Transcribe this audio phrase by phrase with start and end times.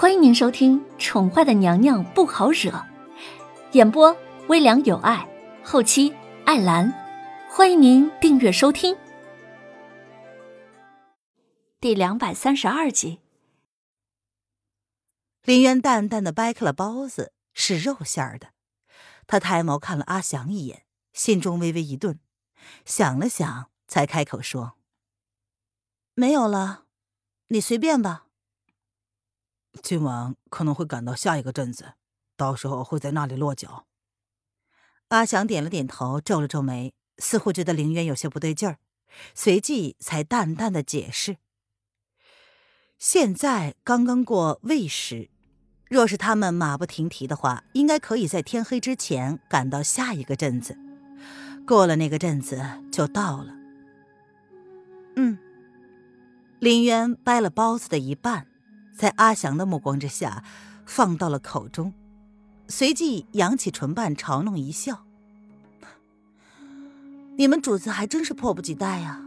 [0.00, 2.70] 欢迎您收听《宠坏的娘娘不好惹》，
[3.72, 5.28] 演播微凉有爱，
[5.64, 6.14] 后期
[6.46, 6.94] 艾兰。
[7.50, 8.96] 欢迎您订阅收听。
[11.80, 13.18] 第两百三十二集，
[15.42, 18.50] 林渊淡淡的掰开了包子，是肉馅儿的。
[19.26, 22.20] 他抬眸看了阿祥一眼，心中微微一顿，
[22.84, 24.74] 想了想，才开口说
[26.14, 26.84] ：“没有了，
[27.48, 28.26] 你随便吧。”
[29.82, 31.92] 今晚可能会赶到下一个镇子，
[32.36, 33.86] 到时候会在那里落脚。
[35.08, 38.78] 阿祥点了点头，皱了皱眉，似乎觉得凌渊有些不对劲儿，
[39.34, 41.38] 随即才淡淡的解释
[42.98, 45.30] ：“现在刚刚过未时，
[45.88, 50.76] 若是他们马不停蹄的话，应该可以在天黑之前赶到下一个镇子。
[51.66, 53.54] 过了那个镇子就到了。”
[55.16, 55.38] 嗯，
[56.58, 58.46] 林渊掰了包子的一半。
[58.98, 60.42] 在阿祥的目光之下，
[60.84, 61.94] 放到了口中，
[62.66, 65.04] 随即扬起唇瓣，嘲弄一笑
[67.38, 69.22] ：“你们主子还真是迫不及待呀。”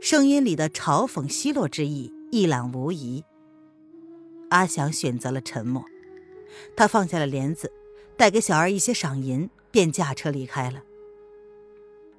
[0.00, 3.24] 声音里的嘲讽奚落之意一览无遗。
[4.50, 5.84] 阿祥选择了沉默，
[6.76, 7.72] 他放下了帘子，
[8.16, 10.84] 带给小二一些赏银，便驾车离开了。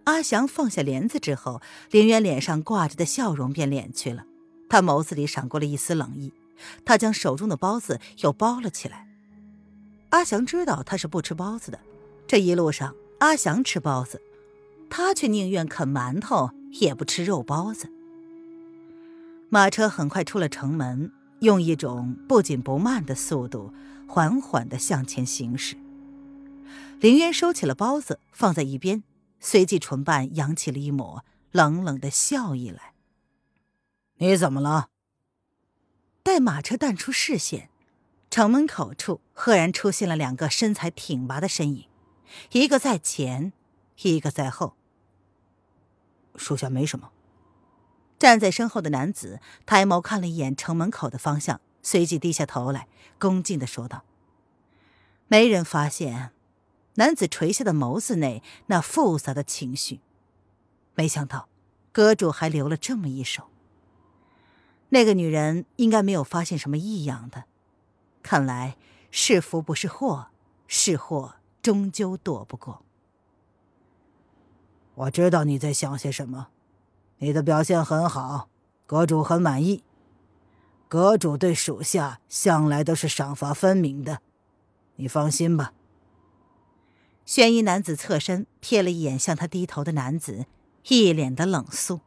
[0.03, 4.25] 阿祥放下帘子之后，林渊脸上挂着的笑容便敛去了。
[4.69, 6.31] 他眸子里闪过了一丝冷意，
[6.85, 9.07] 他将手中的包子又包了起来。
[10.09, 11.79] 阿祥知道他是不吃包子的，
[12.27, 14.21] 这一路上阿祥吃包子，
[14.89, 17.91] 他却宁愿啃馒头也不吃肉包子。
[19.49, 23.73] 马车很快出了城门，用一种不紧不慢的速度
[24.07, 25.75] 缓缓地向前行驶。
[26.99, 29.03] 林渊收起了包子，放在一边，
[29.39, 32.88] 随即唇瓣扬起了一抹冷冷的笑意来。
[34.21, 34.89] 你怎么了？
[36.23, 37.69] 待马车淡出视线，
[38.29, 41.87] 城门口处赫然出现了两个身材挺拔的身影，
[42.51, 43.53] 一个在前，
[44.01, 44.75] 一个在后。
[46.35, 47.11] 属下没什么。
[48.17, 54.03] 站在身后的男子抬眸看了一眼城门口的方向，随即低下头来，恭敬的说道
[55.29, 56.33] ：“没人发现，
[56.95, 60.01] 男子垂下的眸子内那复杂的情绪。
[60.93, 61.47] 没想到，
[61.93, 63.49] 阁主还留了这么一手。”
[64.89, 67.43] 那个女人应该没有发现什么异样的，
[68.23, 68.75] 看来
[69.11, 70.27] 是福不是祸，
[70.67, 72.83] 是祸终究躲不过。
[74.95, 76.47] 我知道你在想些什么，
[77.19, 78.49] 你的表现很好，
[78.85, 79.83] 阁主很满意。
[80.87, 84.21] 阁主对属下向来都是赏罚分明的，
[84.95, 85.73] 你放心吧。
[87.25, 90.47] 悬衣男子侧身瞥了一眼向他低头的男子，
[90.87, 91.99] 一脸的冷肃。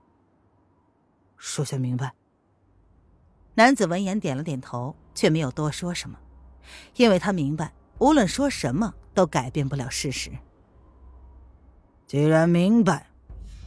[1.36, 2.14] 属下明白。
[3.54, 6.18] 男子闻言点了点头，却没有多说什么，
[6.96, 10.30] 因为他明白，无论说什么都改变不了事实。
[12.06, 13.08] 既然明白，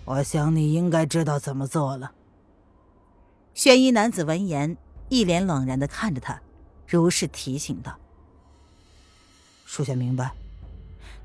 [0.06, 2.14] 我想你应该知道怎么做了。
[3.54, 4.76] 玄衣男子闻言，
[5.10, 6.42] 一脸冷然的看着他，
[6.88, 7.98] 如是提醒道
[9.66, 10.32] ：“属下明白。”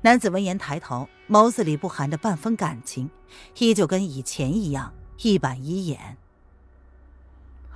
[0.03, 3.09] 男子闻言抬头，眸子里不含着半分感情，
[3.57, 6.17] 依旧跟以前一样一板一眼。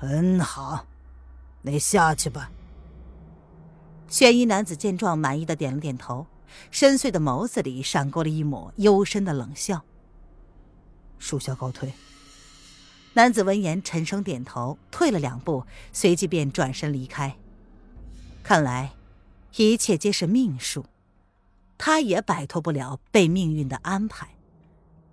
[0.06, 0.86] 很好，
[1.64, 2.52] 你下去吧。
[4.08, 6.28] 玄衣男子见状，满意的点了点头，
[6.70, 9.84] 深邃的眸子里闪过了一抹幽深的冷笑。
[11.18, 11.92] 属下告退。
[13.14, 17.36] 男子闻言，沉声点头，退了两步，随即便转身离开。
[18.44, 18.94] 看来，
[19.56, 20.86] 一切皆是命数，
[21.80, 24.36] 他也摆脱不了被命运的安排。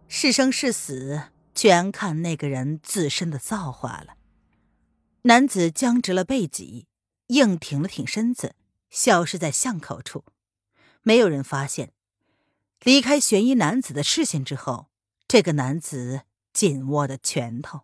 [0.07, 1.23] 是生是死，
[1.55, 4.17] 全看那个人自身的造化了。
[5.25, 6.89] 男子僵直了背脊，
[7.29, 8.57] 硬挺了挺身子，
[8.91, 10.25] 消失在巷口处。
[11.03, 11.93] 没有人发现。
[12.81, 14.89] 离开悬疑男子的视线之后，
[15.29, 16.23] 这个男子
[16.53, 17.83] 紧握的拳头。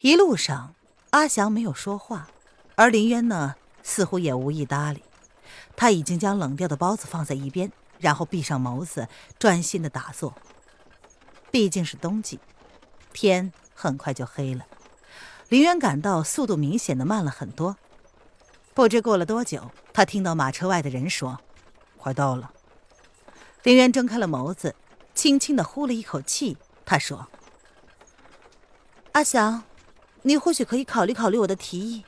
[0.00, 0.74] 一路上，
[1.12, 2.28] 阿祥没有说话，
[2.74, 5.02] 而林渊呢，似乎也无意搭理。
[5.74, 9.08] 他已经将冷掉的包子放在一边，然后闭上眸子，
[9.38, 10.34] 专心的打坐。
[11.50, 12.38] 毕竟是冬季，
[13.14, 13.50] 天。
[13.80, 14.66] 很快就黑了，
[15.48, 17.78] 林渊感到速度明显的慢了很多。
[18.74, 21.40] 不知过了多久，他听到马车外的人说
[21.96, 22.52] ：“快到了。”
[23.64, 24.74] 林渊睁开了眸子，
[25.14, 26.58] 轻轻的呼了一口气。
[26.84, 27.28] 他说
[29.12, 29.62] ：“阿祥，
[30.24, 32.04] 你或许可以考虑考虑我的提议。”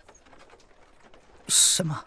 [1.49, 2.05] 什么？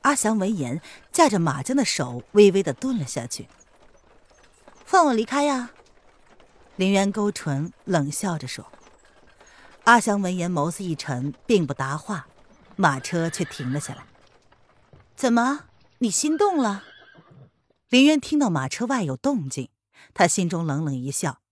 [0.00, 0.80] 阿祥闻言，
[1.12, 3.48] 架着马缰的手微微的顿了下去。
[4.86, 5.72] “放我离开呀！”
[6.76, 8.72] 林渊勾唇冷笑着说
[9.84, 12.26] ：“阿祥闻言，眸子一沉，并不答话。
[12.76, 14.06] 马车却停了下来。
[15.14, 15.66] 怎么，
[15.98, 16.82] 你心动了？
[17.90, 19.68] 林渊听到马车外有动静，
[20.14, 21.42] 他心中冷冷一笑，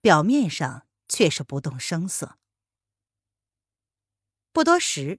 [0.00, 2.36] 表面上却是不动声色。
[4.52, 5.18] 不多时，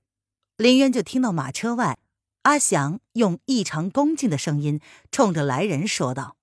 [0.55, 2.00] 林渊就听到马车外，
[2.44, 4.79] 阿祥用异常恭敬的声音
[5.12, 6.38] 冲着来人说道：“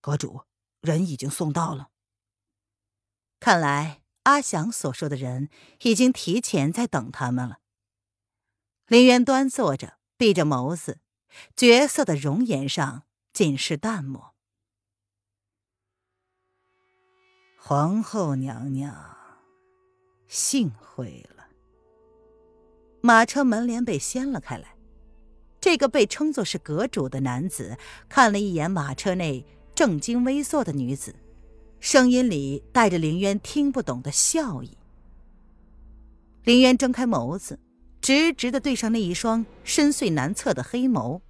[0.00, 0.42] 阁主，
[0.80, 1.88] 人已经送到了。”
[3.42, 3.98] 看来。
[4.22, 5.48] 阿祥所说的人
[5.80, 7.58] 已经提前在等他们了。
[8.86, 11.00] 林渊端坐着，闭着眸子，
[11.56, 13.02] 绝色的容颜上
[13.32, 14.36] 尽是淡漠。
[17.58, 19.16] 皇后娘娘，
[20.28, 21.48] 幸会了。
[23.00, 24.76] 马车门帘被掀了开来，
[25.60, 27.76] 这个被称作是阁主的男子
[28.08, 29.44] 看了一眼马车内
[29.74, 31.16] 正襟危坐的女子。
[31.82, 34.78] 声音里带着林渊听不懂的笑意。
[36.44, 37.58] 林渊睁开眸子，
[38.00, 41.20] 直直的对上那一双深邃难测的黑眸。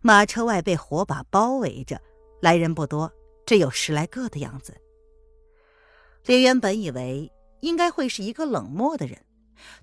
[0.00, 2.02] 马车外被火把包围着，
[2.40, 3.12] 来人不多，
[3.46, 4.74] 只有十来个的样子。
[6.24, 7.30] 林渊本以为
[7.60, 9.24] 应该会是一个冷漠的人，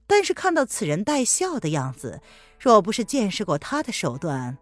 [0.06, 2.22] 但是看到此人带笑的样子，
[2.60, 4.58] 若不是见识过他的手段，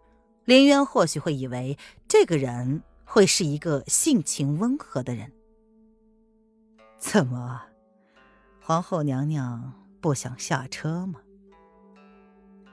[0.46, 2.84] 林渊或许会以为这个人。
[3.14, 5.34] 会是一个性情温和的人？
[6.98, 7.62] 怎么，
[8.62, 11.20] 皇后娘娘不想下车吗？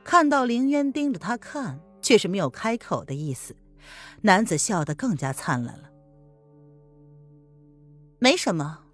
[0.05, 3.56] 看到凌渊盯着他看，却是没有开口的意思，
[4.23, 5.90] 男子笑得更加灿烂了。
[8.20, 8.85] 没什么，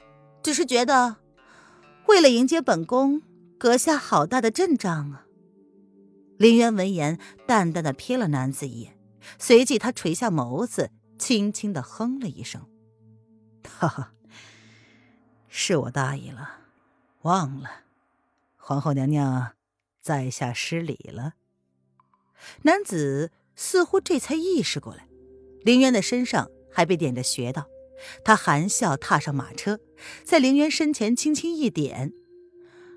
[0.43, 1.17] 只是觉得，
[2.09, 3.21] 为了迎接本宫，
[3.59, 5.27] 阁下好大的阵仗啊！
[6.39, 8.99] 凌渊闻言，淡淡的瞥了男子一眼，
[9.39, 10.91] 随即他垂下眸子。
[11.19, 12.67] 轻轻的哼了一声，
[13.79, 14.13] 哈哈，
[15.49, 16.59] 是我大意了，
[17.23, 17.71] 忘了，
[18.57, 19.53] 皇后娘娘
[20.01, 21.35] 在下失礼了。
[22.63, 25.09] 男子似乎这才意识过来，
[25.63, 27.67] 凌渊的身上还被点着穴道，
[28.25, 29.81] 他含笑踏上马车，
[30.25, 32.13] 在凌渊身前轻轻一点，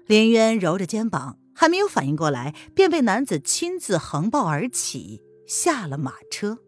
[0.05, 6.59] 凌渊揉着肩膀，还没有反应过来，便被男子亲自横抱而起，下了马车。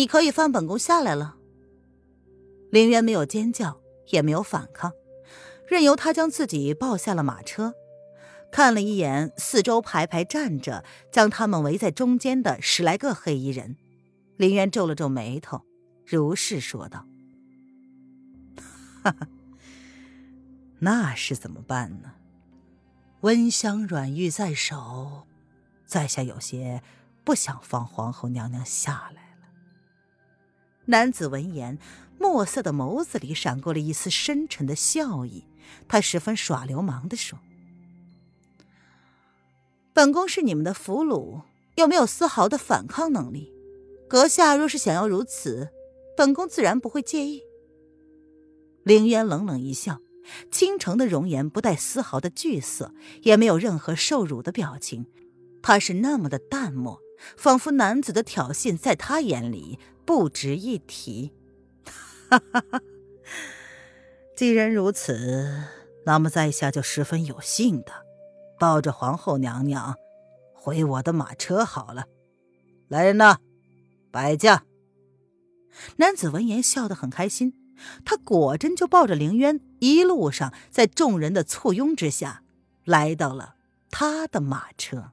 [0.00, 1.36] 你可以放本宫下来了。
[2.70, 4.94] 林渊没有尖叫，也没有反抗，
[5.68, 7.74] 任由他将自己抱下了马车。
[8.50, 13.76] 看了一眼四周排排站着、将他们围在中间的十来个黑衣人，
[14.38, 15.66] 林渊皱了皱眉头，
[16.06, 17.06] 如是说道
[19.04, 19.28] ：“哈哈，
[20.78, 22.12] 那是怎么办呢？
[23.20, 25.26] 温香软玉在手，
[25.84, 26.82] 在下有些
[27.22, 29.24] 不想放皇后娘娘下来。”
[30.90, 31.78] 男子闻言，
[32.18, 35.44] 墨色的眸子里闪过了一丝深沉的笑意。
[35.86, 37.38] 他十分耍流氓的说
[39.94, 41.42] ：“本宫是你们的俘虏，
[41.76, 43.52] 又没有丝毫的反抗能力。
[44.08, 45.68] 阁下若是想要如此，
[46.16, 47.44] 本宫自然不会介意。”
[48.82, 50.00] 凌渊冷冷一笑，
[50.50, 52.92] 倾城的容颜不带丝毫的惧色，
[53.22, 55.06] 也没有任何受辱的表情。
[55.62, 57.00] 他是那么的淡漠，
[57.36, 59.78] 仿佛男子的挑衅在他眼里。
[60.02, 61.32] 不值一提。
[62.28, 62.82] 哈哈哈！
[64.36, 65.66] 既然如此，
[66.04, 67.92] 那么在下就十分有幸的
[68.58, 69.94] 抱着皇后娘娘
[70.52, 72.06] 回我的马车好了。
[72.88, 73.38] 来人呐，
[74.10, 74.64] 摆驾！
[75.98, 77.54] 男子闻言笑得很开心，
[78.04, 82.42] 他果真就抱着凌渊，一路上在众人的簇拥之下，
[82.84, 83.54] 来到了
[83.92, 85.12] 他的马车。